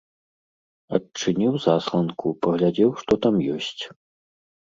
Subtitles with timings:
[0.97, 3.83] Адчыніў засланку, паглядзеў, што там ёсць.